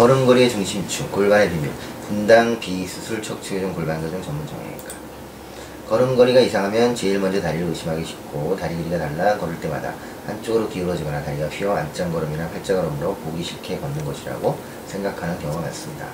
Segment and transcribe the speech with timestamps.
[0.00, 1.70] 걸음걸이의 중심축, 골반의 비밀,
[2.08, 4.94] 분당 비수술 척추교정 골반교정 전문 정형외과.
[5.90, 9.92] 걸음걸이가 이상하면 제일 먼저 다리를 의심하기 쉽고 다리 길이가 달라 걸을 때마다
[10.26, 16.06] 한쪽으로 기울어지거나 다리가 휘어 안짱걸음이나 팔자걸음으로 보기 싫게 걷는 것이라고 생각하는 경우가 많습니다.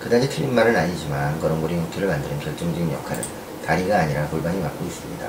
[0.00, 3.22] 그다지 틀린 말은 아니지만 걸음걸이 형태를 만드는 결정적인 역할은
[3.66, 5.28] 다리가 아니라 골반이 맡고 있습니다.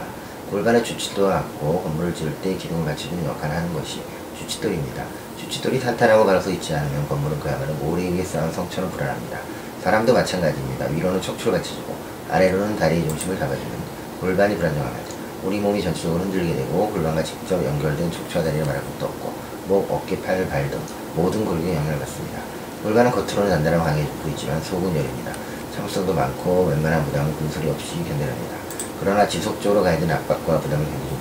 [0.52, 4.00] 골반의 주칫도와 같고 건물을 지을 때 기둥을 받쳐주는 역할을 하는 것이
[4.40, 5.04] 주칫돌입니다.
[5.40, 9.40] 주칫돌이 탄탄하고 갈아서 있지 않으면 건물은 그야말로 모래 위에 쌓은 성처럼 불안합니다.
[9.82, 10.88] 사람도 마찬가지입니다.
[10.88, 11.96] 위로는 척추를 받쳐주고
[12.30, 13.72] 아래로는 다리의 중심을 잡아주는
[14.20, 15.00] 골반이 불안정하면
[15.44, 19.34] 우리 몸이 전체적으로 흔들리게 되고 골반과 직접 연결된 척추와 다리를 말할 것도 없고
[19.68, 20.80] 목, 어깨, 팔, 발 등
[21.16, 22.40] 모든 골격에 영향을 받습니다.
[22.84, 25.34] 골반은 겉으로는 단단하고 강해 보이지만 속은 여립니다.
[25.76, 28.56] 참성도 많고 웬만한 부담은 군소리 없이 견뎌냅니다.
[29.00, 31.15] 그러나 지속적으로 가해진 압박과 견디지 못해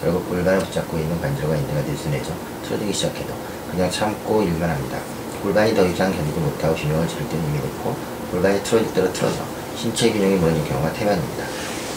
[0.00, 2.32] 결국 골반을 붙잡고 있는 관절과 인대가 느슨해져
[2.64, 3.34] 틀어지기 시작해도
[3.70, 4.98] 그냥 참고 일만 합니다.
[5.42, 7.94] 골반이 더 이상 견디지 못하고 비명을 지를 때는 이미 늦고
[8.30, 9.36] 골반이 틀어질 대로 틀어져
[9.76, 11.44] 신체 균형이 무너진 경우가 태반입니다.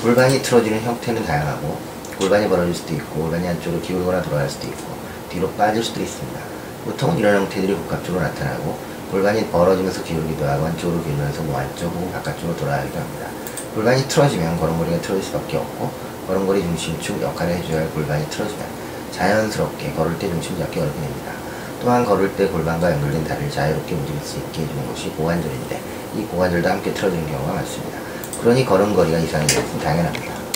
[0.02, 1.80] 골반이 틀어지는 형태는 다양하고
[2.20, 4.98] 골반이 벌어질 수도 있고 골반이 안쪽으로 기울거나 돌아갈 수도 있고
[5.30, 6.40] 뒤로 빠질 수도 있습니다.
[6.86, 8.78] 보통은 이런 형태들이 복합적으로 나타나고
[9.12, 13.28] 골반이 벌어지면서 기울기도 하고 안쪽으로 기울면서 뭐 안쪽 혹은 바깥쪽으로 돌아가기도 합니다.
[13.74, 15.92] 골반이 틀어지면 걸음걸이가 틀어질 수밖에 없고
[16.28, 18.66] 걸음걸이 중심축 역할을 해줘야 할 골반이 틀어지면
[19.12, 21.32] 자연스럽게 걸을 때 중심 잡기 어렵게 됩니다.
[21.82, 25.82] 또한 걸을 때 골반과 연결된 다리를 자유롭게 움직일 수 있게 해주는 것이 고관절인데
[26.16, 28.00] 이 고관절도 함께 틀어지는 경우가 많습니다.
[28.42, 30.47] 그러니 걸음걸이가 이상한 것은 당연합니다.